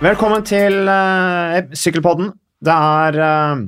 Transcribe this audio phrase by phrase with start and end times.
[0.00, 2.30] Velkommen til uh, Sykkelpodden.
[2.64, 3.58] Det er uh,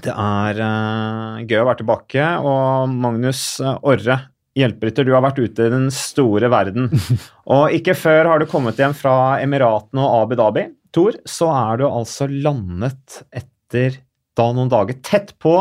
[0.00, 4.16] Det er uh, gøy å være tilbake, og Magnus Orre,
[4.56, 6.88] hjelperytter, du har vært ute i den store verden.
[7.52, 10.64] og ikke før har du kommet hjem fra Emiratene og Abu Dhabi,
[10.96, 14.00] Tor, så er du altså landet etter
[14.40, 15.58] da noen dager tett på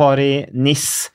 [0.00, 1.10] Paris-Nice.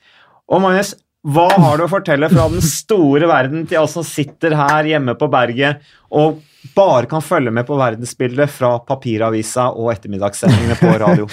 [0.54, 4.56] Og Magnus, hva har du å fortelle fra den store verden til oss som sitter
[4.58, 5.84] her hjemme på berget
[6.18, 6.40] og
[6.74, 11.28] bare kan følge med på verdensbildet fra papiravisa og ettermiddagssendingene på radio?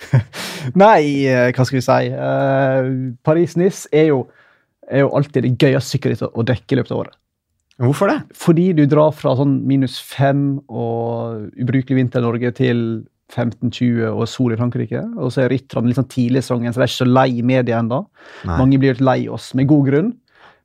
[0.82, 2.10] Nei, eh, hva skal vi si.
[2.16, 2.88] Uh,
[3.26, 4.08] Paris-Nice er,
[4.88, 7.16] er, jo alltid det gøyeste sykkelrittet å dekke i løpet av året.
[7.80, 8.18] Hvorfor det?
[8.36, 12.84] Fordi du drar fra sånn minus fem og ubrukelig vinter i Norge til
[13.34, 15.02] 15-20 og sol i Frankrike.
[15.18, 17.30] Og så er rytterne litt sånn tidlig i sesongen, så de er ikke så lei
[17.46, 18.04] media ennå.
[18.50, 20.14] Mange blir litt lei oss, med god grunn.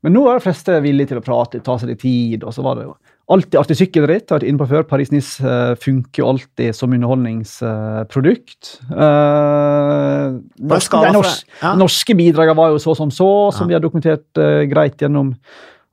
[0.06, 2.44] Men nå er de fleste villige til å prate, ta seg litt tid.
[2.46, 4.30] og så var det jo Alltid artig sykkelritt.
[4.30, 4.84] Har vært inne på før.
[4.86, 8.76] Paris-Nice uh, funker jo alltid som underholdningsprodukt.
[8.92, 11.72] Uh, norske, de norsk, ja.
[11.80, 13.72] norske bidragene var jo så som så, som ja.
[13.72, 15.34] vi har dokumentert uh, greit gjennom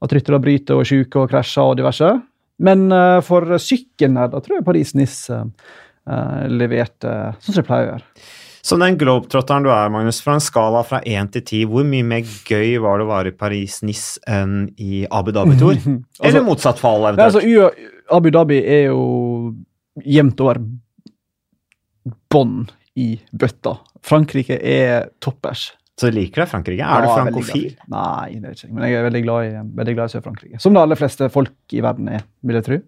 [0.05, 2.11] at ryttere bryter og er syke og krasjer og diverse.
[2.69, 5.41] Men uh, for sykkelnerder tror jeg Paris-Nice
[6.11, 8.31] uh, leverte sånn som det pleier å gjøre.
[8.63, 12.07] Som den globetrotteren du er, Magnus, fra en skala fra én til ti, hvor mye
[12.07, 15.75] mer gøy var det å være i Paris-Niss enn i Abu Dhabi-tour?
[15.83, 17.43] altså, Eller motsatt fall, eventuelt?
[17.43, 19.03] Altså, Abu Dhabi er jo
[20.07, 20.63] jevnt over
[22.33, 22.63] bånn
[23.03, 23.81] i bøtta.
[24.07, 25.73] Frankrike er toppers.
[25.99, 26.87] Så du liker deg Frankrike?
[26.87, 27.67] Er ja, du frankofil?
[27.93, 29.51] Nei, det er ikke men jeg er veldig glad i,
[29.83, 30.63] veldig glad i Sør-Frankrike.
[30.63, 32.79] Som de aller fleste folk i verden er, vil jeg tro.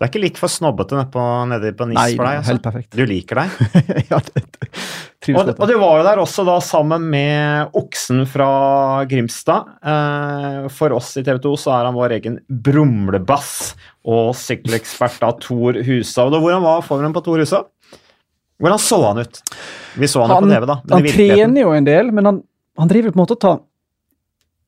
[0.00, 2.38] Det er ikke litt for snobbete nede på, nede på NIS for deg?
[2.38, 2.52] Altså.
[2.54, 2.94] helt perfekt.
[2.96, 3.58] Du liker deg?
[4.14, 8.48] ja, det, det, og, og, du var jo der også da sammen med oksen fra
[9.10, 9.68] Grimstad.
[9.84, 13.52] Eh, for oss i TV 2 så er han vår egen brumlebass
[14.08, 16.30] og sykkelekspert av Tor Husa.
[16.32, 17.68] Hvordan var formen på Tor Hushovd?
[18.56, 19.42] Hvordan så han ut?
[20.00, 20.80] Vi så han, han på TV, da.
[20.96, 22.40] han trener jo en del, men han,
[22.80, 23.58] han driver på en måte å ta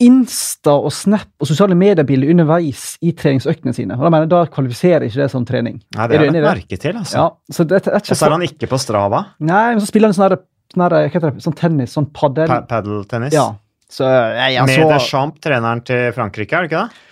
[0.03, 3.97] Insta og Snap og sosiale mediebilder underveis i treningsøktene sine.
[3.99, 5.81] Og Da mener jeg, da kvalifiserer ikke det som trening.
[5.97, 7.19] Nei, det er det merke til, altså.
[7.19, 9.23] Ja, så det, det er ikke og så er han ikke på Strava?
[9.43, 10.37] Nei, men så spiller han sånn,
[10.75, 12.51] sånn, sånn, sånn tennis, sånn padel.
[12.51, 13.37] Pa Padeltennis?
[13.37, 13.51] Ja.
[13.93, 17.09] Så, jeg, jeg, Med Deschamps, treneren til Frankrike, er det ikke det?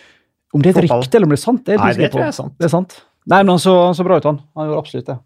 [0.51, 2.19] Om det er et rykte eller om det er sant, det er Nei, det på.
[2.19, 2.55] Det er sant.
[2.59, 2.95] Det er sant.
[3.29, 4.41] Nei, men han så, så bra ut, han.
[4.57, 5.17] Han gjorde absolutt det.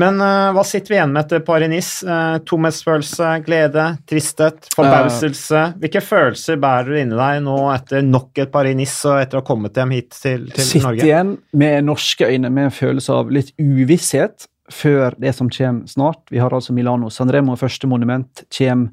[0.00, 2.06] Men uh, hva sitter vi igjen med etter Paris-Nice?
[2.06, 5.62] Uh, tomhetsfølelse, glede, tristhet, forbauselse.
[5.82, 9.46] Hvilke følelser bærer du inni deg nå etter nok et Paris-Nice og etter å ha
[9.46, 10.98] kommet hjem hit til, til Sitt Norge?
[10.98, 15.90] Sitter igjen med norske øyne med en følelse av litt uvisshet før det som kommer
[15.90, 16.24] snart.
[16.32, 18.90] Vi har altså Milano Sanremo, første monument, kommer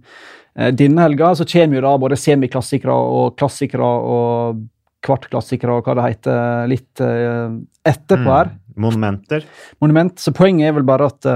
[0.59, 1.33] uh, denne helga.
[1.39, 4.61] Så kommer jo da både semiklassikere og klassikere og
[5.01, 8.51] kvartklassikere og hva det heter, litt etterpå mm.
[8.79, 9.45] Monumenter.
[9.83, 10.17] Monument.
[10.19, 11.27] Så poenget er vel bare at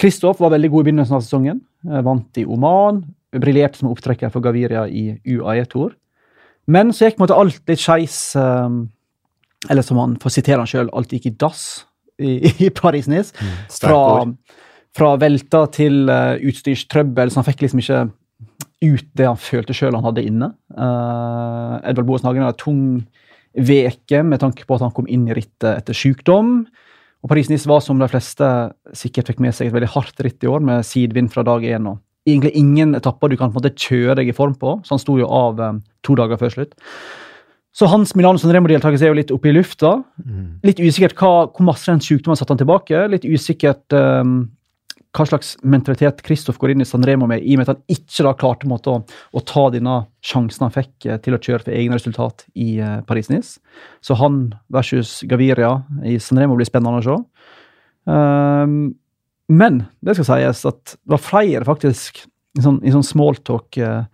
[0.00, 1.62] Kristoff um, var veldig god i begynnelsen av sesongen.
[1.86, 3.02] Uh, vant i Oman.
[3.36, 5.92] Briljerte som opptrekker for Gaviria i UAE-tour.
[6.68, 8.18] Men så gikk på en måte alt litt skeis.
[8.36, 8.86] Um,
[9.68, 11.64] eller som han får sitere han sjøl, alt gikk i dass
[12.18, 13.34] i, i Paris-Nice.
[13.34, 14.02] Mm, fra,
[14.96, 18.02] fra, velta til uh, utstyrstrøbbel, så han fikk liksom ikke
[18.78, 20.52] ut det han følte sjøl han hadde inne.
[20.76, 22.82] Uh, Edvard Boas Hagen hadde tung
[23.58, 26.60] veke med tanke på at han kom inn i rittet etter sykdom.
[27.24, 28.48] Og Paris-Nice var, som de fleste
[28.96, 31.88] sikkert fikk med seg, et veldig hardt ritt i år, med sidvind fra dag én.
[31.90, 31.98] og
[32.28, 35.02] Egentlig ingen etapper du kan på en måte kjøre deg i form på, så han
[35.02, 36.76] sto jo av eh, to dager før slutt.
[37.78, 39.98] Så hans Milano Sanremo-deltakelse er jo litt oppe i lufta.
[40.18, 40.58] Mm.
[40.66, 43.04] Litt usikkert hva, hvor masse den sykdommen satte han tilbake.
[43.12, 44.48] Litt usikkert um,
[45.16, 48.26] hva slags mentalitet Kristoff går inn i Sanremo med, i og med at han ikke
[48.26, 49.00] da klarte måte, å,
[49.32, 52.98] å, ta denne sjansen han fikk eh, til å kjøre for egne resultat i eh,
[53.08, 53.62] Paris-Nice.
[54.04, 54.42] Så han
[54.74, 57.16] versus Gaviria i Sanremo blir spennende å se.
[58.08, 58.76] Um,
[59.48, 62.22] men det skal sies at det var flere faktisk
[62.58, 64.04] i sånn, i sånn smalltalk eh,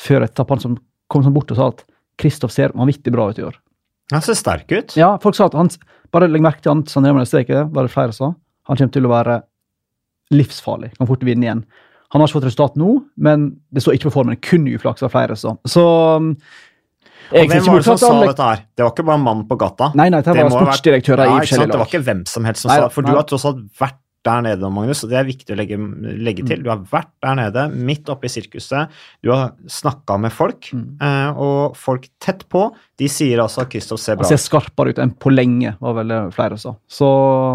[0.00, 1.84] før etappen som kom sånn bort og sa at
[2.20, 3.56] Kristoff ser vanvittig bra ut i år.
[4.12, 4.92] Han ser sterk ut.
[5.00, 5.72] Ja, folk sa at han,
[6.14, 8.40] Bare legg merke til han Sanremo neste uke, var det flere som sa.
[8.68, 9.38] Han kommer til å være
[10.36, 10.92] livsfarlig.
[10.98, 11.64] Kan fort vinne igjen.
[12.14, 12.92] Han har ikke fått resultat nå,
[13.26, 14.38] men det står ikke på formen.
[14.44, 15.34] Kun uflaks av flere.
[15.38, 15.84] Så, så
[16.20, 16.34] um,
[17.32, 18.62] Hvem var det som sa dette her?
[18.76, 19.90] Det var ikke bare en mann på gata?
[19.98, 21.74] Nei, nei, det var sportsdirektører ja, i forskjellige lag.
[21.74, 22.94] Det var ikke hvem som helst som nei, sa det.
[22.94, 23.10] For nei.
[23.14, 25.76] du har tross alt vært der nede, Magnus, og det er viktig å legge,
[26.16, 26.60] legge til.
[26.60, 26.64] Mm.
[26.64, 28.92] Du har vært der nede, midt oppe i sirkuset.
[29.24, 30.86] Du har snakka med folk, mm.
[31.04, 32.66] Eh, og folk tett på,
[33.00, 34.30] de sier altså at Kristoff ser bra ut.
[34.30, 36.74] Han ser skarpere ut enn på lenge, var vel flere sa.
[36.88, 37.08] Så,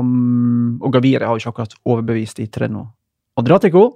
[0.05, 2.85] mm, og Gaviri har jo ikke akkurat overbevist i Treno
[3.39, 3.87] Adriatico.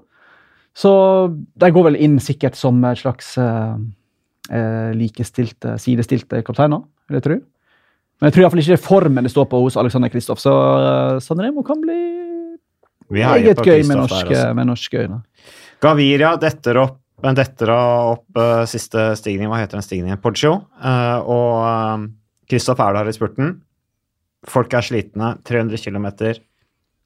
[0.73, 0.91] Så
[1.29, 3.75] de går vel inn sikkert som et slags eh,
[4.49, 7.41] eh likestilte, sidestilte kapteiner, vil jeg tro.
[8.23, 10.07] Men jeg tror i hvert fall ikke det er formen det står på hos Alexander
[10.07, 11.97] Kristoff, så uh, Sanremo kan bli
[13.11, 15.21] Vi meget gøy med norske, med norske øyne.
[15.83, 20.19] Gaviria detter opp detter opp uh, siste stigning, hva heter den stigningen?
[20.19, 20.57] Poggio.
[20.83, 22.09] Uh, og
[22.51, 23.53] Kristoff er der i spurten.
[24.49, 25.37] Folk er slitne.
[25.47, 26.09] 300 km.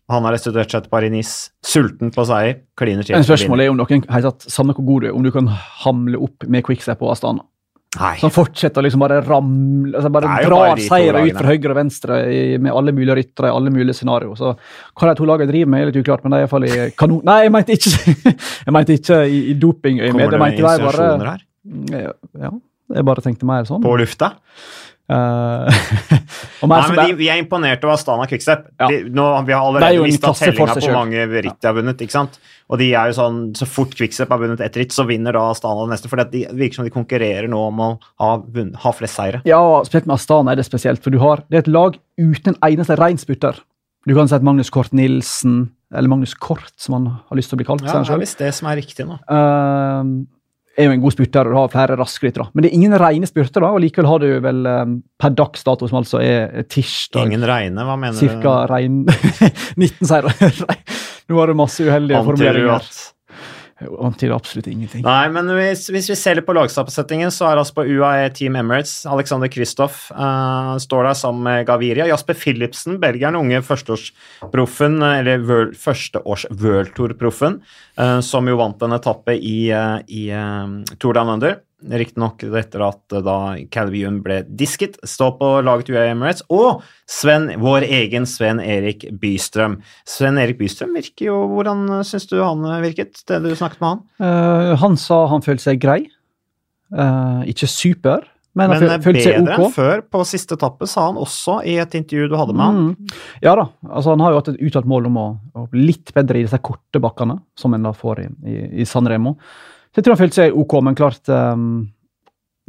[0.10, 1.52] Han har restituert seg til Paris-Nice.
[1.66, 2.64] Sulten på seier.
[2.80, 3.20] Kliner til.
[3.28, 5.52] Spørsmålet er om noen tatt, samme hvor god du er, om du kan
[5.84, 7.46] hamle opp med quickstep og Astana.
[7.96, 8.18] Nei.
[8.20, 11.54] Han fortsetter å liksom bare ramle altså bare Det bare drar de seire ut fra
[11.54, 14.36] høyre og venstre i, med alle mulige ryttere i alle mulige scenarioer.
[14.38, 16.74] Så hva de to lagene driver med, er litt uklart, men de er iallfall i
[17.00, 17.22] kanon...
[17.28, 18.16] Nei, jeg mente ikke,
[18.68, 20.20] jeg mente ikke i, i dopingøyemed.
[20.20, 21.46] Kommer det noen insinuasjoner bare her?
[22.44, 22.52] Ja,
[22.98, 23.82] jeg bare tenkte mer sånn.
[23.84, 24.34] På lufta?
[26.68, 28.66] Mer Nei, men de, vi er imponert over Astana Quickstep.
[28.76, 28.90] Ja.
[28.92, 30.98] De, nå, vi har er allerede mista tellinga på selv.
[30.98, 32.04] mange ritt de har vunnet.
[32.04, 32.36] ikke sant?
[32.68, 35.46] Og de er jo sånn, Så fort Quickstep har vunnet ett ritt, så vinner da
[35.54, 36.12] Astana det neste.
[36.12, 37.90] For det virker som de konkurrerer nå om å
[38.20, 39.42] ha, vunnet, ha flest seire.
[39.48, 42.54] Ja, spesielt med Astana er det spesielt, for du har, det er et lag uten
[42.56, 43.64] en eneste reinsputter.
[44.08, 47.58] Du kan si at Magnus Kort Nilsen, eller Magnus Kort, som han har lyst til
[47.58, 47.84] å bli kalt.
[47.88, 49.18] Ja, det er visst det som er riktig nå.
[49.24, 50.12] Eh,
[50.78, 52.48] er jo en god spurter, og du har flere raske ryttere.
[52.54, 55.66] Men det er ingen rene spurter, da, og likevel har du vel um, per dags
[55.66, 59.04] dato, som altså er tirsdag, Ingen regne, hva mener cirka rein
[59.82, 60.34] 19 seire.
[61.28, 62.78] Nå var det masse uheldige du formuleringer.
[62.78, 63.17] at
[63.78, 65.04] Jo, Antyder absolutt ingenting.
[65.06, 68.58] Nei, men hvis, hvis vi ser litt på lagsammensetningen, så er altså på UAE Team
[68.58, 72.08] Emirates Alexander Kristoff uh, står der sammen med Gaviria.
[72.10, 77.62] Jasper Philipsen, belgieren, unge førsteårsproffen, eh, eller world, førsteårs World Tour-proffen,
[78.02, 81.60] uh, som jo vant en etappe i, uh, i eh, Tour Down Under.
[81.78, 83.38] Riktignok etter at eh, da
[83.70, 84.98] Calvium ble disket.
[85.06, 86.46] stå på laget UiA Emirates.
[86.50, 89.78] Og Sven, vår egen Sven Erik Bystrøm.
[90.08, 94.02] Sven Erik Bystrøm virker jo Hvordan syns du han virket, det du snakket med han?
[94.22, 96.02] Uh, han sa han følte seg grei.
[96.88, 98.26] Uh, ikke super,
[98.58, 99.50] men, Men følte seg ok.
[99.54, 100.04] enn før.
[100.10, 102.84] På siste etappe sa han også i et intervju du hadde med han.
[102.88, 103.18] Mm.
[103.46, 103.68] Ja da.
[103.86, 106.48] altså Han har jo hatt et uttalt mål om å, å bli litt bedre i
[106.48, 109.36] disse korte bakkene, som en da får i, i, i San Remo.
[109.98, 111.70] Så jeg tror han følte seg ok, men klart um,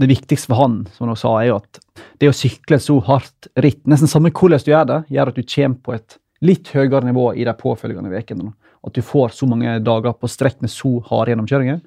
[0.00, 1.80] Det viktigste for han som han sa, er jo at
[2.22, 5.44] det å sykle så hardt ritt, nesten samme hvordan du gjør det, gjør at du
[5.44, 6.16] kommer på et
[6.48, 8.54] litt høyere nivå i de påfølgende ukene.
[8.86, 11.82] At du får så mange dager på strekk med så harde gjennomkjøringer,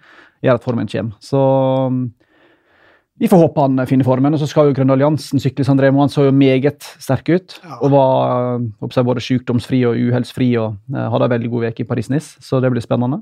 [0.46, 1.18] gjør at formen kommer.
[1.26, 1.42] Så
[1.90, 2.04] um,
[3.22, 4.34] vi får håpe han finner formen.
[4.34, 6.02] Og så skal jo Grønne Alliansen sykle San Remo.
[6.02, 7.58] Han så jo meget sterk ut.
[7.78, 11.90] Og var jeg, både sykdomsfri og uhellsfri og øh, hadde en veldig god uke i
[11.92, 12.42] Paris-Nice.
[12.42, 13.22] Så det blir spennende.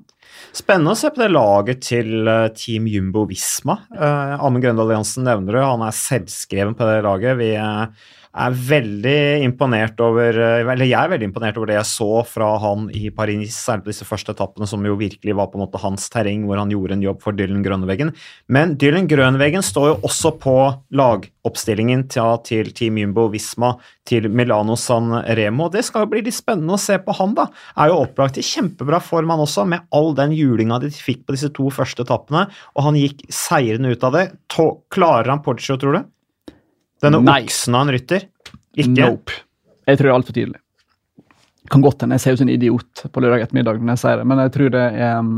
[0.56, 3.76] Spennende å se på det laget til eh, Team Jumbo Visma.
[3.92, 7.36] Uh, Amund Grøndal Alliansen nevner du, han er selvskreven på det laget.
[7.42, 11.90] Vi eh, er veldig imponert over eh, Eller jeg er veldig imponert over det jeg
[11.90, 15.58] så fra han i Paris, særlig på disse første etappene, som jo virkelig var på
[15.58, 18.14] en måte hans terreng, hvor han gjorde en jobb for Dylan Grønveggen.
[18.54, 20.56] Men Dylan Grønveggen står jo også på
[21.00, 23.74] lagoppstillingen til, til Team Jumbo Visma
[24.10, 25.70] til Milano San Remo.
[25.74, 27.50] Det skal jo bli litt spennende å se på han, da.
[27.82, 31.38] Er jo opplagt i kjempebra form, han også, med all den julinga de fikk på
[31.38, 32.46] disse to første etappene,
[32.78, 34.26] og han gikk seirende ut av det.
[34.54, 36.08] Klarer han Porcio, tror du?
[37.04, 37.44] Denne Nei.
[37.46, 38.26] oksen av en rytter?
[38.76, 38.90] Ikke?
[38.98, 39.38] Nope.
[39.88, 40.60] Jeg tror det er altfor tidlig.
[41.70, 44.22] Kan godt hende jeg ser ut som en idiot på lørdag ettermiddag når jeg sier
[44.22, 45.34] det, men jeg tror det er um,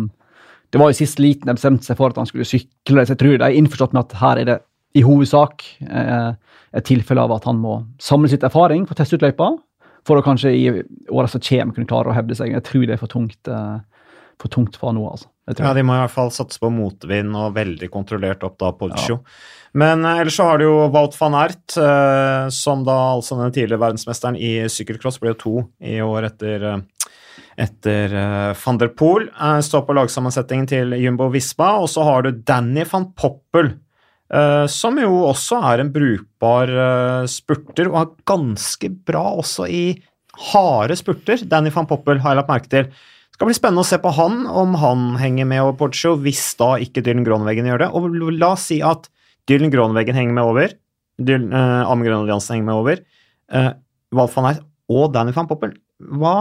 [0.72, 3.20] Det var jo sist liten de bestemte seg for at han skulle sykle, så jeg
[3.20, 4.60] tror de er innforstått med at her er det
[4.96, 6.32] i hovedsak eh,
[6.75, 9.50] et tilfelle av at han må samle sitt erfaring på å teste ut løypa,
[10.08, 10.63] for å kanskje i
[11.12, 12.53] åra som kommer kunne klare å hevde seg.
[12.56, 14.08] Jeg tror det er for tungt, eh,
[14.41, 15.30] for tungt for han nå, altså.
[15.60, 19.22] Ja, de må i hvert fall satse på motvind og veldig kontrollert opp da Poggio.
[19.77, 23.53] Men eh, ellers så har du jo Wout van Ert, eh, som da altså den
[23.55, 26.81] tidligere verdensmesteren i sykkelcross ble jo to i år etter eh,
[27.62, 29.27] etter uh, van der Poel.
[29.36, 31.74] Uh, står på lagsammensetningen til Jumbo Visma.
[31.84, 33.74] Og så har du Danny van Poppel,
[34.34, 36.72] uh, som jo også er en brukbar
[37.29, 39.84] spurter, og er ganske bra også i
[40.51, 41.43] harde spurter.
[41.46, 42.91] Danny van Poppel har jeg lagt merke til.
[43.42, 46.76] Skal bli spennende å se på han, om han henger med over Porcho, hvis da
[46.78, 47.88] ikke Dylan Gronveggen gjør det.
[47.98, 48.04] Og
[48.38, 49.08] la oss si at
[49.50, 50.76] Dylan Gronveggen henger med over,
[51.18, 53.02] Dylan, uh, Amund Grønvold Jansen henger med over,
[53.50, 53.72] uh,
[54.14, 54.62] Walf van Eyck
[54.94, 55.74] og Danny van Poppel.
[56.22, 56.36] Hva,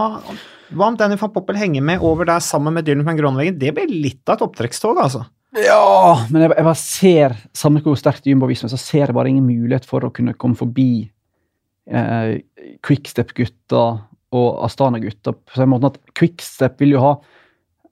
[0.77, 3.57] hva om Danny van Poppel henger med over der sammen med Dylan van Gronveggen?
[3.65, 5.23] Det blir litt av et opptrekkstog, altså.
[5.57, 9.17] Ja, men jeg, jeg bare ser, samme hvor sterkt Jumbo viser meg, så ser jeg
[9.17, 10.91] bare ingen mulighet for å kunne komme forbi
[11.89, 12.37] eh,
[12.85, 13.87] Quickstep-gutta
[14.31, 15.33] og Astana-gutta.
[15.33, 17.11] På den måten at Quickstep vil jo ha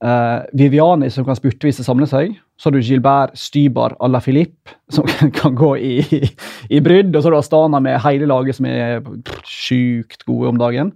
[0.03, 2.37] eh, Viviani som kan spurte samle seg.
[2.59, 5.07] Så har du Gilbert Stybar à la Philippe, som
[5.39, 6.21] kan gå i, i,
[6.69, 7.13] i brydd.
[7.15, 9.03] Og så har du Astana med hele laget som er
[9.47, 10.93] sjukt gode om dagen.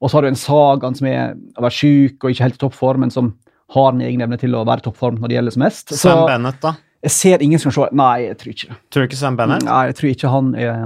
[0.00, 2.64] Og så har du en Sagan som er, har vært sjuk og ikke helt i
[2.64, 3.34] toppform, men som
[3.74, 5.88] har en egen evne til å være i toppform når det gjelder som mest.
[5.90, 6.76] Så Sam Bennett, da?
[7.06, 8.78] jeg ser ingen som kan se Nei, jeg tror ikke det.
[8.90, 9.66] Tror du ikke Sam Bennett?
[9.66, 10.82] Nei, jeg tror ikke han er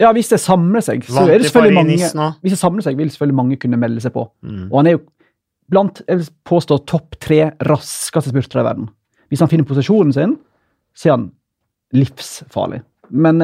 [0.00, 3.10] Ja, hvis det samler seg, så er det selvfølgelig mange Hvis det samler seg, vil
[3.12, 4.24] selvfølgelig mange kunne melde seg på.
[4.46, 4.68] Mm.
[4.70, 5.02] Og han er jo
[5.70, 8.88] blant jeg vil påstå, topp tre raskeste spurtere i verden.
[9.30, 10.36] Hvis han finner posisjonen sin,
[10.96, 11.28] så er han
[11.94, 12.80] livsfarlig.
[13.10, 13.42] Men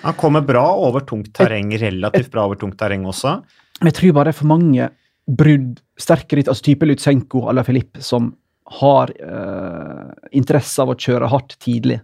[0.00, 3.40] Han kommer bra over tungt terreng, relativt bra over tungt terreng også.
[3.80, 4.90] men jeg tror bare det er for mange
[5.30, 8.34] brudd, sterke ritt, altså type Lutsenko eller Filip, som
[8.80, 12.00] har øh, interesse av å kjøre hardt tidlig.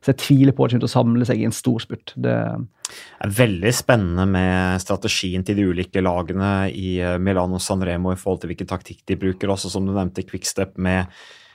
[0.00, 2.14] Så jeg tviler på at det kommer til å samle seg i en stor spurt.
[2.16, 2.36] Det,
[3.20, 8.42] er veldig spennende med strategien til de ulike lagene i eh, Milano Sanremo i forhold
[8.42, 11.04] til hvilken taktikk de bruker, også som du nevnte Quickstep med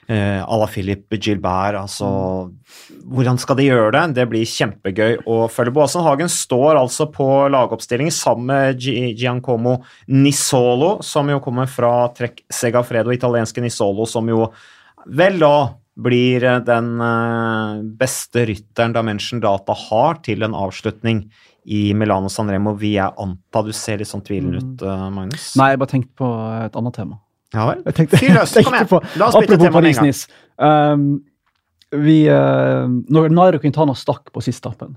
[0.08, 1.76] eh, à la Philip Gilbert.
[1.80, 2.08] Altså,
[3.04, 4.04] hvordan skal de gjøre det?
[4.20, 5.82] Det blir kjempegøy å følge på.
[5.84, 8.86] Åsen Hagen står altså på lagoppstilling sammen med
[9.18, 14.46] Giancomo Nisolo, som jo kommer fra Trekk Segafredo, italienske Nisolo, som jo
[15.06, 15.56] vel da
[15.96, 21.26] blir eh, den eh, beste rytteren Dimension Data har til en avslutning
[21.66, 25.54] i Milano Sanremo, Vil jeg anta du ser litt sånn tvilende ut, eh, Magnus?
[25.58, 26.28] nei, jeg bare tenkte på
[26.66, 27.18] et annet tema.
[27.54, 27.82] Ja vel?
[28.12, 29.10] Fyr løs, kom igjen.
[29.16, 30.22] La oss bytte tema med en gang.
[30.56, 31.08] Um,
[32.02, 32.84] vi, uh,
[33.14, 34.96] når Nairo Quintana stakk på siste etappen,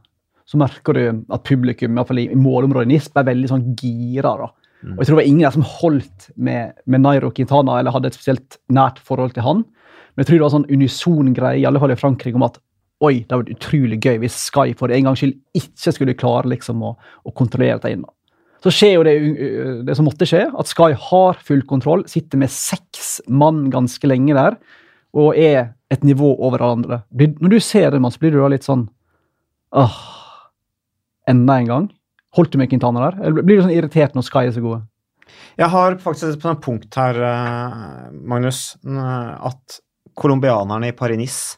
[0.49, 4.33] så merker du at publikum i, i, i målområdet NIS ble veldig sånn gira.
[4.41, 4.49] da.
[4.81, 4.95] Mm.
[4.95, 8.09] Og jeg tror det var ingen der som holdt med, med Nairo Quintana eller hadde
[8.09, 9.61] et spesielt nært forhold til han.
[10.19, 12.57] Men jeg tror det var sånn unison greie, i alle fall i Frankrike, om at
[13.07, 16.51] oi, det hadde vært utrolig gøy hvis Sky for en gangs skyld ikke skulle klare
[16.51, 18.03] liksom å, å kontrollere dette inn.
[18.59, 19.15] Så skjer jo det,
[19.87, 24.35] det som måtte skje, at Sky har full kontroll, sitter med seks mann ganske lenge
[24.35, 24.59] der,
[25.15, 27.01] og er et nivå over alle andre.
[27.15, 28.89] Når du ser det, Mats, blir du da litt sånn
[29.79, 29.97] Åh,
[31.31, 31.91] enda en gang?
[32.35, 33.23] Holdt du med Quintana der?
[33.23, 34.83] Eller blir du sånn irritert når Sky er så gode?
[35.55, 39.79] Jeg har faktisk et punkt her, eh, Magnus, at
[40.19, 41.57] colombianerne i Paris-Nice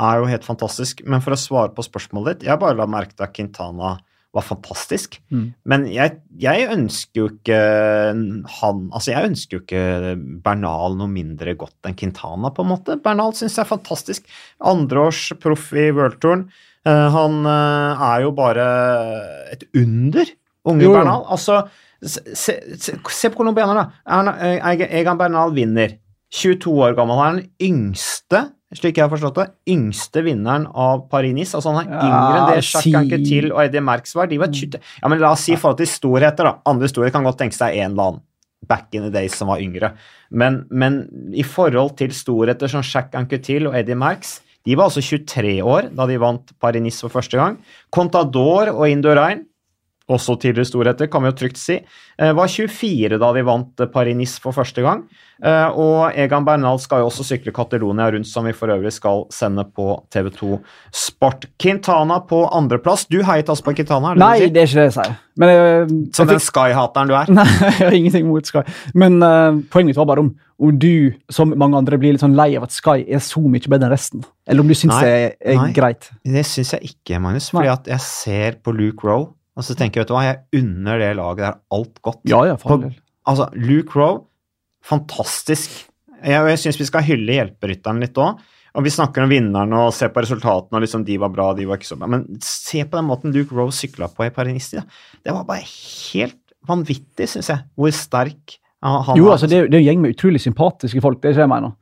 [0.00, 1.02] er jo helt fantastisk.
[1.08, 3.96] Men for å svare på spørsmålet ditt, jeg bare la merke til at Quintana
[4.30, 5.16] var fantastisk.
[5.34, 5.46] Mm.
[5.66, 7.58] Men jeg, jeg ønsker jo ikke
[8.60, 10.14] han Altså, jeg ønsker jo ikke
[10.44, 12.98] Bernal noe mindre godt enn Quintana, på en måte.
[13.02, 14.28] Bernal syns jeg er fantastisk.
[14.72, 16.46] Andreårs proff i worldtouren.
[16.86, 18.66] Eh, han eh, er jo bare
[19.52, 20.30] et under,
[20.70, 20.94] unge Jo.
[20.94, 21.26] Bernal.
[21.34, 21.64] Altså,
[22.00, 24.36] se, se, se, på colombianerne, da.
[24.46, 25.98] Eh, Egan Bernal vinner.
[26.30, 27.18] 22 år gammel.
[27.18, 28.42] Han er den yngste,
[28.76, 31.56] slik jeg har forstått det, yngste vinneren av Paris-Nice.
[31.58, 34.30] Altså han er Ja, yngre enn det Jacques Anquetil og Eddie Merckx var.
[34.30, 34.78] De var 20.
[35.02, 36.54] Ja, men la oss si i forhold til storheter, da.
[36.70, 38.22] Andre storheter kan godt tenke seg en eller annen
[38.68, 39.94] back in the days som var yngre.
[40.30, 41.02] Men, men
[41.34, 45.88] i forhold til storheter som Jacques Anquetil og Eddie Merckx, de var altså 23 år
[45.96, 47.56] da de vant Paris-Nice for første gang.
[47.90, 49.46] Contador og Indurain,
[50.10, 51.78] også tidligere storheter, kan vi jo trygt si,
[52.18, 55.04] eh, var 24 da de vant eh, Paris-Nice for første gang.
[55.42, 59.24] Eh, Og Egan Bernal skal jo også sykle Catalonia rundt, som vi for øvrig skal
[59.32, 60.58] sende på TV2
[60.92, 61.46] Sport.
[61.58, 63.06] Quintana på andreplass.
[63.08, 64.10] Du heiet altså på Quintana?
[64.12, 65.16] er det Nei, det det er ikke det jeg sier.
[65.40, 67.32] Men, eh, Som jeg den fikk- Sky-hateren du er?
[67.40, 67.48] Nei,
[67.78, 68.62] jeg har ingenting mot Sky.
[68.94, 72.36] Men uh, poenget mitt var bare om, om du, som mange andre, blir litt sånn
[72.36, 74.24] lei av at Sky er så mye bedre enn resten.
[74.46, 75.70] Eller om du syns det er, er nei.
[75.72, 76.10] greit.
[76.26, 77.48] Det syns jeg ikke, Magnus.
[77.54, 80.62] Fordi at jeg ser på Luke Rowe, og så tenker jeg, vet du hva, jeg
[80.62, 82.22] unner det laget der alt godt.
[82.32, 82.96] Ja, ja, for På- del.
[83.28, 84.22] Altså, Luke Rowe,
[84.84, 85.74] fantastisk.
[86.20, 88.40] Jeg, jeg syns vi skal hylle hjelperytteren litt òg.
[88.78, 91.64] Og vi snakker om vinneren og ser på resultatene, og liksom de var bra, de
[91.66, 92.06] var ikke så bra.
[92.12, 94.68] Men se på den måten Luke Rowe sykla på i Paris.
[94.76, 94.84] Ja.
[95.26, 96.38] Det var bare helt
[96.68, 99.32] vanvittig, syns jeg, hvor sterk han Jo, er.
[99.34, 101.18] altså, det, er- det er en gjeng med utrolig sympatiske folk.
[101.20, 101.74] det er ikke det jeg mener.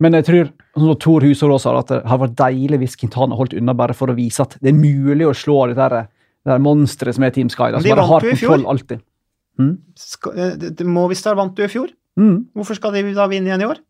[0.00, 0.46] Men jeg tror
[0.78, 3.92] sånn som Tor Husås sa, at det hadde vært deilig hvis Quintana holdt unna bare
[3.92, 6.06] for å vise at det er mulig å slå dette der,
[6.44, 7.70] det der monsteret som er Team Sky.
[7.74, 9.02] Da, de som bare har i kontroll alltid.
[10.00, 11.90] Skal, eh, Movistar vant du i fjor.
[12.16, 12.46] Mm.
[12.56, 13.80] Hvorfor skal de da vinne igjen i år?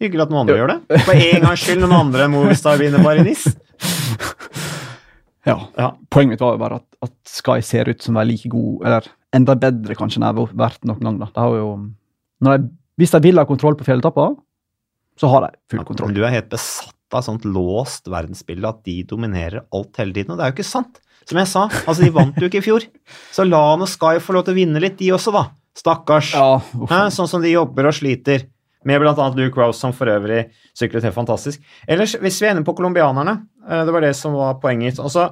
[0.00, 1.00] Hyggelig at noen andre gjør det.
[1.04, 3.46] For en gangs skyld noen andre enn Movistar vinner NIS.
[5.48, 5.56] Ja.
[5.78, 5.92] Ja.
[6.12, 8.82] Poenget mitt var jo bare at, at Sky ser ut som de er like god,
[8.84, 11.18] eller enda bedre kanskje enn de har vært noen gang.
[11.22, 11.46] da.
[11.56, 11.70] Jo,
[12.44, 14.36] når de, hvis de vil ha kontroll på fjelltapper,
[15.18, 16.12] så har de full Men kontroll.
[16.14, 20.34] du er helt besatt av sånt låst verdensbilde, at de dominerer alt hele tiden.
[20.34, 21.00] Og det er jo ikke sant.
[21.28, 22.86] Som jeg sa, altså de vant jo ikke i fjor.
[23.34, 25.48] Så la nå Sky få lov til å vinne litt, de også, da.
[25.76, 26.32] Stakkars.
[26.34, 26.86] Ja.
[26.88, 27.02] Hæ?
[27.14, 28.46] Sånn som de jobber og sliter.
[28.88, 29.26] Med bl.a.
[29.36, 30.46] Luke Rose, som for øvrig
[30.78, 31.60] syklet helt fantastisk.
[31.90, 33.34] Ellers, hvis vi er inne på colombianerne,
[33.66, 35.00] eh, det var det som var poenget.
[35.02, 35.26] Og så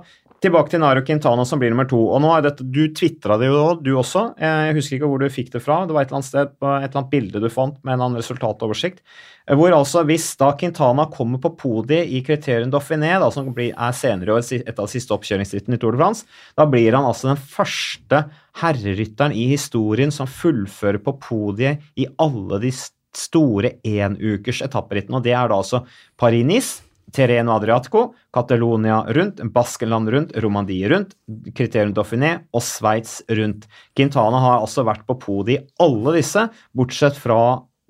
[0.47, 1.99] tilbake til Naro Quintana, som blir nummer to.
[1.99, 4.29] Og nå er dette, Du tvitra det jo, du også.
[4.41, 5.83] Jeg husker ikke hvor du fikk det fra.
[5.87, 8.21] Det var et eller annet sted et eller annet bilde du fant med en annen
[8.21, 9.03] resultatoversikt.
[9.47, 14.33] Hvor altså, hvis da Quintana kommer på podiet i Criterion Dauphiné, da, som er senere
[14.33, 16.27] i år et av de siste oppkjøringsrittene i Tour de France,
[16.59, 18.25] da blir han altså den første
[18.63, 22.73] herrerytteren i historien som fullfører på podiet i alle de
[23.17, 25.21] store enukers etapperittene.
[25.21, 25.85] Og det er da altså
[26.21, 31.15] Paris-Nice, Terreno Adriatico, Catalonia rundt, Baskenland rundt, Romandie rundt,
[31.55, 33.67] Criterium Dauphiné og Sveits rundt.
[33.97, 37.41] Quintana har altså vært på podiet i alle disse, bortsett fra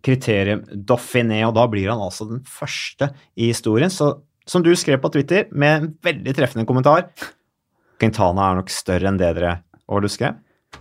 [0.06, 3.90] Criterium Dauphiné, og da blir han altså den første i historien.
[3.90, 4.12] Så
[4.46, 7.08] som du skrev på Twitter, med en veldig treffende kommentar,
[7.98, 9.54] Quintana er nok større enn det dere
[9.86, 10.34] Hva var det du skrev?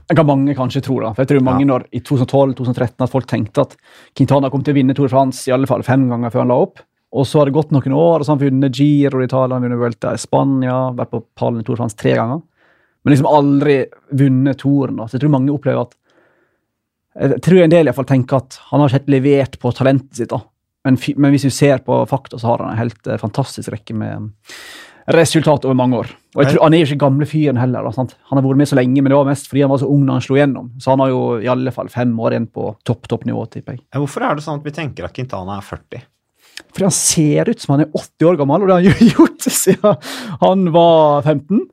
[0.06, 1.00] Det kan mange kanskje tro.
[1.00, 1.72] da, for jeg tror mange Ja.
[1.72, 3.78] når i 2012-2013 at folk tenkte at
[4.14, 6.52] Quintana kom til å vinne Tour de France i alle fall fem ganger før han
[6.52, 6.80] la opp.
[7.16, 9.60] Og så har det gått noen år, og så har han vunnet Giro i Italia,
[9.62, 12.42] vunnet Vuelta i Spania, vært på pallen i Tour France tre ganger.
[13.06, 13.78] Men liksom aldri
[14.18, 15.04] vunnet Touren.
[15.06, 15.94] Så jeg tror mange opplever at
[17.16, 19.72] Jeg tror en del i hvert fall tenker at han har ikke helt levert på
[19.72, 20.34] talentet sitt.
[20.34, 20.42] da.
[20.84, 23.96] Men, men hvis vi ser på fakta, så har han en helt eh, fantastisk rekke
[23.96, 24.34] med
[25.16, 26.12] resultat over mange år.
[26.36, 27.86] Og jeg tror, Han er jo ikke gamle fyren heller.
[27.88, 28.04] Da?
[28.04, 30.04] Han har vært med så lenge, men det var mest fordi han var så ung
[30.06, 30.74] da han slo gjennom.
[30.82, 33.86] Så han har jo i alle fall fem år igjen på topp toppnivå, tipper jeg.
[33.96, 36.06] Hvorfor er det sånn at vi tenker at Quintana er 40?
[36.76, 39.50] Fordi han ser ut som han er 80 år gammel, og det har han gjort
[39.50, 39.98] siden
[40.44, 41.66] han var 15.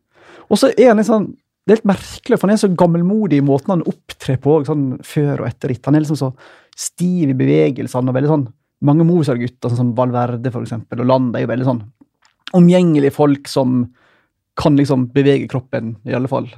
[0.48, 1.30] Og så er han litt sånn
[1.62, 4.86] Det er litt merkelig, for han er så gammelmodig i måten han opptrer på sånn
[5.06, 5.84] før og etter ritt.
[5.86, 6.32] Han er liksom så
[6.74, 8.48] stiv i bevegelsene og veldig sånn
[8.82, 11.84] Mange Mozart-gutter, sånn som Valverde for eksempel, og Land er jo veldig sånn
[12.58, 13.84] omgjengelige folk som
[14.58, 16.48] kan liksom bevege kroppen, i alle fall.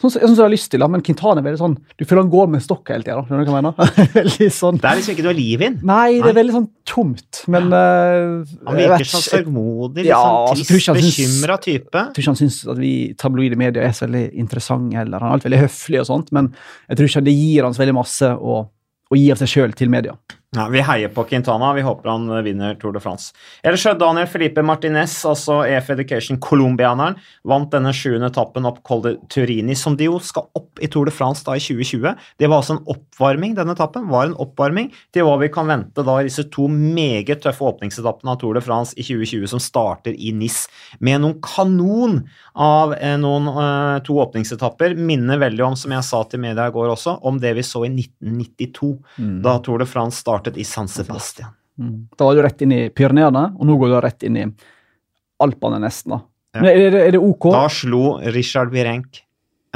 [0.00, 2.22] Sånn som sånn jeg har lyst til, det, men Quintana er veldig sånn Du føler
[2.22, 3.20] han går med stokk hele tida.
[3.26, 4.12] Skjønner du hva jeg mener?
[4.20, 5.76] veldig sånn Det er liksom ikke noe liv i den.
[5.90, 10.22] Nei, det er veldig sånn tomt, men eh, Han virker vet så sørgmodig, Ja,
[10.56, 11.92] liksom, altså, trist, bekymra type.
[11.92, 15.20] Jeg tror ikke han syns at vi tabloide medier er så veldig interessante heller.
[15.20, 16.52] Han er alltid veldig høflig og sånt, men
[16.88, 19.76] jeg tror ikke det gir han så veldig masse å, å gi av seg sjøl
[19.76, 20.16] til media.
[20.56, 21.68] Ja, vi heier på Quintana.
[21.74, 23.30] Vi håper han eh, vinner Tour de France.
[23.62, 27.14] Ellers så Daniel Felipe Martinez, altså EF Education colombianeren,
[27.46, 31.06] vant denne sjuende etappen opp Col de Turini, som de jo skal opp i Tour
[31.06, 32.16] de France da i 2020.
[32.42, 36.02] Det var altså en oppvarming, denne etappen var en oppvarming til hva vi kan vente
[36.02, 40.18] da i disse to meget tøffe åpningsetappene av Tour de France i 2020, som starter
[40.18, 40.64] i Nis
[40.98, 42.24] med noen kanon
[42.58, 44.98] av eh, noen uh, to åpningsetapper.
[44.98, 47.86] Minner veldig om, som jeg sa til media i går også, om det vi så
[47.86, 48.92] i 1992
[49.46, 51.52] da Tour de France startet i San Sebastian.
[51.80, 52.08] Mm.
[52.16, 54.46] Da var du rett inn i Pyreneene, og nå går du rett inn i
[55.40, 56.16] Alpene, nesten.
[56.16, 56.20] da.
[56.54, 56.62] Ja.
[56.62, 57.50] Men er, det, er det OK?
[57.54, 59.22] Da slo Richard Virenk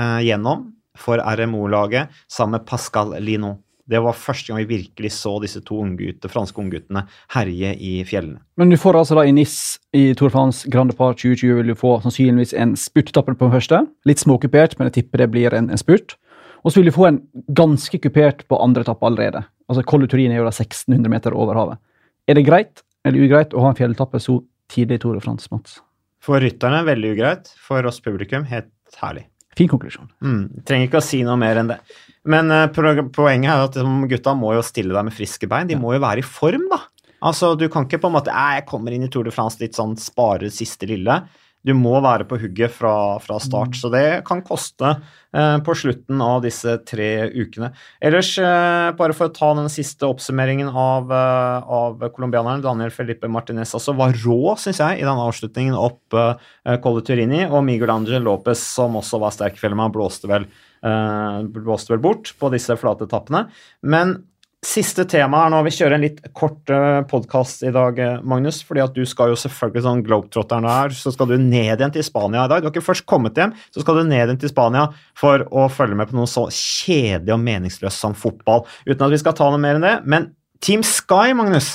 [0.00, 3.58] eh, gjennom for RMO-laget sammen med Pascal Lino.
[3.84, 7.02] Det var første gang vi virkelig så disse to unggutte, franske ungguttene
[7.34, 8.40] herje i fjellene.
[8.56, 9.56] Men du får altså da i NIS
[9.92, 13.54] i Tour de France Grande Par 2020 vil du få sannsynligvis en spurtetappe på den
[13.58, 13.82] første.
[14.08, 16.16] Litt småkupert, men jeg tipper det blir en, en spurt.
[16.64, 17.20] Og så vil du få en
[17.52, 19.44] ganske kupert på andre etappe allerede.
[19.70, 21.80] Altså Collo Turin er jo da 1600 meter over havet.
[22.28, 24.38] Er det greit eller ugreit å ha en fjelletappe så
[24.72, 25.78] tidlig i Tour de France, Mats?
[26.24, 29.26] For rytterne veldig ugreit, for oss publikum helt herlig.
[29.54, 30.08] Fin konklusjon.
[30.24, 31.78] Mm, trenger ikke å si noe mer enn det.
[32.26, 35.68] Men uh, poenget er at de gutta må jo stille deg med friske bein.
[35.70, 36.80] De må jo være i form, da.
[37.24, 39.76] Altså, Du kan ikke på en måte jeg kommer inn i Tour de France litt
[39.78, 41.20] sånn spare siste lille.
[41.64, 46.20] Du må være på hugget fra, fra start, så det kan koste eh, på slutten
[46.20, 47.70] av disse tre ukene.
[48.04, 53.30] Ellers, eh, bare for å ta den siste oppsummeringen av, eh, av colombianeren, Daniel Felipe
[53.32, 57.94] Martinez, altså var rå, syns jeg, i denne avslutningen opp eh, Colle Turini, og Miguel
[57.96, 60.44] Angel Lopez, som også var sterk i fjellet, men han blåste vel,
[60.84, 63.46] eh, blåste vel bort på disse flate etappene.
[63.80, 64.18] Men
[64.64, 68.62] Siste tema er nå, vi kjører en litt kort uh, podkast i dag, eh, Magnus.
[68.64, 72.04] fordi at du skal jo selvfølgelig sånn globetrotteren er, så skal du ned igjen til
[72.06, 72.62] Spania i dag.
[72.64, 74.86] Du har ikke først kommet hjem, så skal du ned igjen til Spania
[75.20, 78.64] for å følge med på noe så kjedelig og meningsløst som fotball.
[78.88, 79.92] Uten at vi skal ta noe mer enn det.
[80.08, 80.30] Men
[80.64, 81.74] Team Sky, Magnus,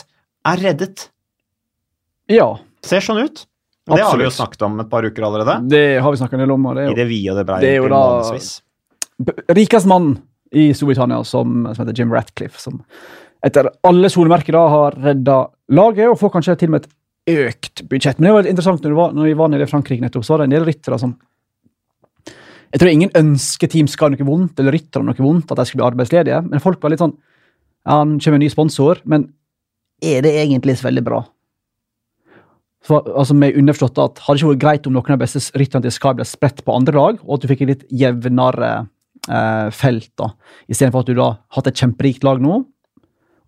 [0.50, 1.10] er reddet.
[2.32, 3.44] Ja, Ser sånn ut.
[3.90, 5.60] Det har vi jo snakket om et par uker allerede.
[5.70, 6.66] det har vi snakket en del om.
[6.74, 7.62] det er I jo det vide og det breie.
[7.62, 10.14] det er jo da- Rikest mann
[10.52, 12.82] i Storbritannia, som, som heter Jim Ratcliffe, som
[13.46, 15.40] etter alle solemerker da har redda
[15.76, 16.94] laget, og får kanskje til og med et
[17.48, 18.20] økt budsjett.
[18.20, 20.26] Men det var litt interessant når, vi var, når vi var nede i Frankrike nettopp,
[20.26, 21.18] så var det en del ryttere som
[22.70, 25.82] Jeg tror ingen ønsker Team Sky noe vondt, eller ryttere noe vondt, at de skulle
[25.82, 27.16] bli arbeidsledige, men folk var litt sånn
[27.88, 29.32] Ja, han kommer en ny sponsor, men
[30.04, 31.24] er det egentlig så veldig bra?
[32.86, 35.60] Så, altså med underforstått at Hadde det ikke vært greit om noen av de beste
[35.60, 38.70] rytterne til Sky ble spredt på andre lag, og at du fikk en litt jevnere
[39.30, 40.32] eh, felt, da,
[40.70, 42.64] istedenfor at du da har hatt et kjemperikt lag nå?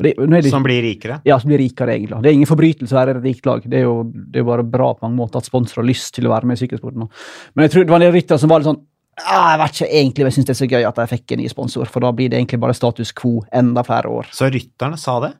[0.02, 1.20] Det, det, Som blir rikere.
[1.30, 2.22] ja, som blir rikere, egentlig.
[2.24, 3.62] Det er ingen forbrytelse å være et rikt lag.
[3.70, 6.26] Det er jo det er bare bra på mange måter at sponsorer har lyst til
[6.26, 7.06] å være med i sykkelsporten.
[7.54, 8.82] Men jeg tror det var en del ryttere som var litt sånn
[9.22, 11.42] «Ah, Jeg vet ikke egentlig, jeg syns det er så gøy at jeg fikk en
[11.44, 14.30] ny sponsor, for da blir det egentlig bare status quo enda flere år.
[14.34, 15.34] Så rytterne sa det.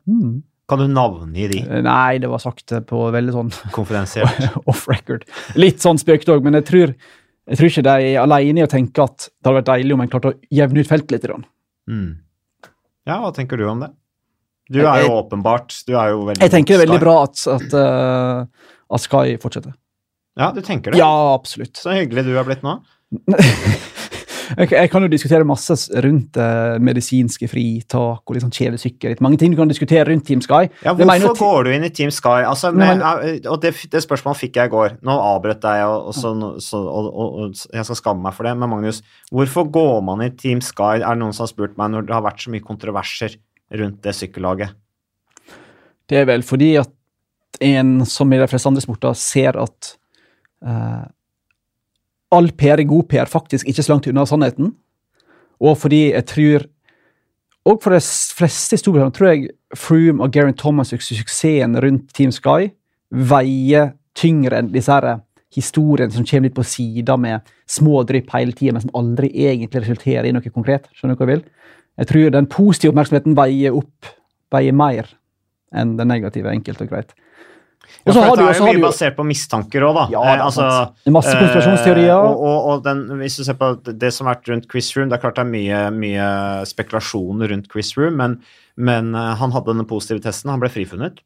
[0.70, 4.46] Kan du navngi de Eh, Nei, det var sagt på veldig sånn konfidensielt?
[4.70, 5.26] off record.
[5.58, 6.94] Litt sånn spøkt òg, men jeg tror,
[7.52, 10.04] jeg tror ikke de er alene i å tenke at det hadde vært deilig om
[10.04, 11.48] en klarte å jevne ut feltet litt.
[11.92, 12.12] Mm.
[13.10, 13.92] Ja, hva tenker du om det?
[14.72, 17.42] Du er jo åpenbart Du er jo veldig Jeg tenker det er veldig bra at,
[17.52, 19.74] at, uh, at Sky fortsetter.
[20.40, 21.02] Ja, du tenker det?
[21.02, 21.76] Ja, absolutt.
[21.76, 22.78] Så hyggelig du har blitt nå.
[24.58, 29.24] jeg, jeg kan jo diskutere masse rundt eh, medisinske fritak og liksom sånn kjedesikkerhet.
[29.24, 30.70] Mange ting du kan diskutere rundt Team Sky.
[30.84, 32.42] Ja, hvorfor mener går du inn i Team Sky?
[32.48, 33.04] Altså, med,
[33.46, 34.98] og det, det spørsmålet fikk jeg i går.
[35.08, 36.34] Nå avbrøt jeg, og, og, så,
[36.64, 38.56] så, og, og jeg skal skamme meg for det.
[38.60, 41.00] Men Magnus, hvorfor går man i Team Sky?
[41.00, 43.38] Er det noen som har spurt meg når det har vært så mye kontroverser
[43.80, 44.76] rundt det sykkellaget?
[46.12, 46.92] Det er vel fordi at
[47.64, 49.94] en som i de fleste andre sporter ser at
[50.66, 51.04] eh,
[52.32, 54.74] all PR er god PR, faktisk ikke så langt unna sannheten.
[55.62, 56.70] Og fordi jeg tror
[57.62, 62.32] Og for de fleste i Storbritannia tror jeg Froome og Geraint Thomas' suksessen rundt Team
[62.34, 62.72] Sky
[63.14, 65.20] veier tyngre enn disse her
[65.54, 69.84] historiene som kommer litt på sida med små drypp hele tida, men som aldri egentlig
[69.84, 70.88] resulterer i noe konkret.
[70.96, 71.46] Skjønner du hva jeg vil?
[72.02, 74.12] Jeg tror den positive oppmerksomheten veier opp,
[74.50, 75.12] veier mer
[75.72, 77.14] enn den negative, enkelt og greit.
[78.02, 79.94] Ja, Og så for har du dette er jo mye du basert på mistanker òg,
[79.98, 80.06] da.
[80.14, 80.68] Ja, det er altså.
[81.04, 82.12] Det er masse konspirasjonsteorier.
[82.14, 84.90] Eh, og, og, og den, hvis du ser på det som har vært rundt Chris
[84.98, 86.30] Room, det er klart det er mye, mye
[86.72, 88.38] spekulasjoner rundt Chris Room, men,
[88.78, 91.22] men eh, han hadde denne positive testen, han ble frifunnet.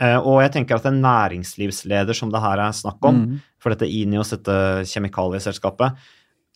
[0.00, 3.40] Eh, og jeg tenker at en næringslivsleder som det her er snakk om, Mm.
[3.60, 4.54] for dette INIOS, dette
[4.88, 5.98] kjemikalieselskapet,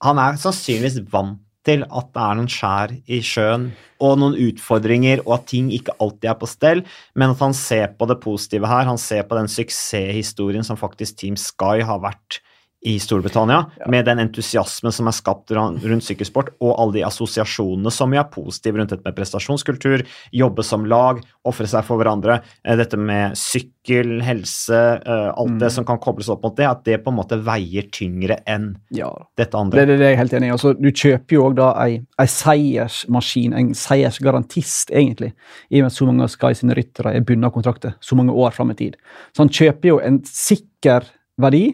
[0.05, 3.69] han er sannsynligvis vant til at det er noen skjær i sjøen
[4.05, 6.83] og noen utfordringer, og at ting ikke alltid er på stell,
[7.17, 8.89] men at han ser på det positive her.
[8.89, 12.41] Han ser på den suksesshistorien som faktisk Team Sky har vært
[12.85, 18.13] i Storbritannia, med den entusiasmen som er skapt rundt sykkelsport, og alle de assosiasjonene som
[18.13, 20.05] jo er positive rundt dette med prestasjonskultur,
[20.37, 25.71] jobbe som lag, ofre seg for hverandre, eh, dette med sykkel, helse, alt alt det
[25.71, 29.11] som kan kobles opp mot det, at det på en måte veier tyngre enn Ja,
[29.37, 29.87] dette det, andre.
[29.87, 30.55] det, det er jeg helt enig i.
[30.55, 35.33] Altså, du kjøper jo òg da ei, ei seiersmaskin, en seiersgarantist, egentlig,
[35.71, 38.19] i og med at så mange av Sky sine ryttere er bundet av kontrakter så
[38.19, 38.99] mange år fram i tid.
[39.35, 41.09] Så han kjøper jo en sikker
[41.41, 41.67] verdi,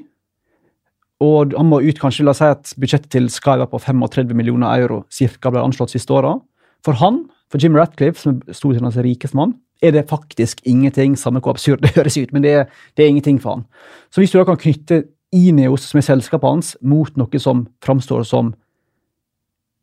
[1.21, 4.33] og han må ut kanskje, la oss si at budsjettet til Sky var på 35
[4.37, 6.41] millioner euro, cirka ble anslått siste året.
[6.87, 9.53] For han, for Jim Ratcliffe, som er Storbritannias rikeste mann,
[9.85, 13.13] er det faktisk ingenting, samme hvor absurd det høres ut, men det, er- det er
[13.13, 13.67] ingenting for han.
[14.13, 15.03] Så hvis du da kan knytte
[15.33, 18.55] Ineos, som er selskapet hans, mot noe som framstår som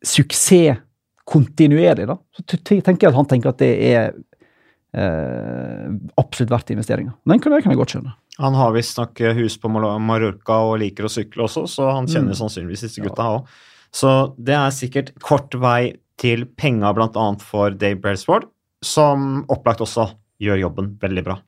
[0.04, 0.78] suksess
[1.28, 4.12] kontinuerlig, da, så tenker jeg at han tenker at det er
[4.94, 5.88] eh,
[6.20, 7.12] absolutt verdt investeringer.
[7.28, 8.14] Den kan, det kan jeg godt skjønne.
[8.38, 12.34] Han har visstnok hus på Mal- Mallorca og liker å sykle også, så han kjenner
[12.34, 12.40] Mm.
[12.42, 13.46] sannsynligvis disse gutta òg.
[13.92, 17.34] Så det er sikkert kort vei til penga bl.a.
[17.40, 18.44] for Dave Brailsford,
[18.82, 21.38] som opplagt også gjør jobben veldig bra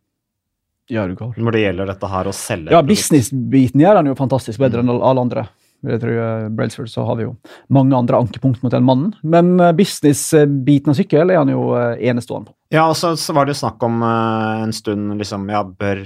[0.90, 2.70] Ja, du når det gjelder dette her å selge.
[2.72, 5.44] Ja, businessbiten gjør han jo fantastisk bedre enn alle andre.
[5.86, 7.34] Jeg tror eh, Brailsford så har vi jo
[7.72, 9.14] mange andre ankepunkt mot den mannen.
[9.22, 12.56] Men eh, business-biten av sykkel er han jo eh, enestående på.
[12.74, 16.04] Ja, og så, så var det jo snakk om uh, en stund liksom, ja, bør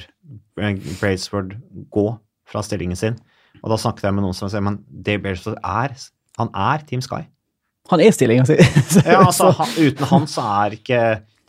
[0.56, 1.52] Brailsford
[1.92, 2.06] gå
[2.48, 3.18] fra stillingen sin?
[3.60, 5.92] Og da snakket jeg med noen som sa men Dave Brailsford er,
[6.40, 7.24] han er Team Sky.
[7.92, 8.56] Han er stillinga si.
[9.04, 11.00] Ja, altså, han, uten han så er ikke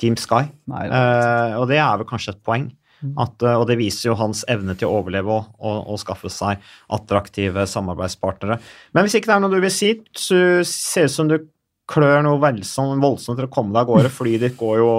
[0.01, 0.49] Team Sky.
[0.71, 0.99] Nei, det.
[0.99, 2.67] Eh, og det er vel kanskje et poeng.
[3.21, 6.31] At, eh, og det viser jo hans evne til å overleve og, og, og skaffe
[6.33, 6.63] seg
[6.95, 8.59] attraktive samarbeidspartnere.
[8.95, 11.37] Men hvis ikke det er noe du vil si, så ser ut som du
[11.85, 14.13] klør noe voldsomt, voldsomt til å komme deg av gårde.
[14.17, 14.93] Flyet ditt går jo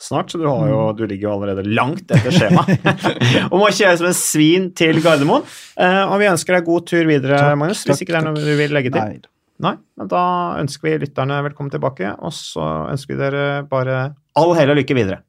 [0.00, 2.64] snart, så du, har jo, du ligger jo allerede langt etter skjema.
[3.52, 5.44] og må kjøre som en svin til Gardermoen.
[5.76, 8.48] Eh, og vi ønsker deg god tur videre, Takk, Magnus, hvis ikke det er noe
[8.48, 9.20] du vil legge til.
[9.20, 9.36] Nei.
[9.60, 10.24] Nei, men da
[10.56, 14.02] ønsker vi lytterne velkommen tilbake, og så ønsker vi dere bare
[14.40, 15.20] all hell og lykke videre.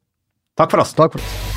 [0.56, 0.96] Takk for oss.
[0.96, 1.51] Takk for det.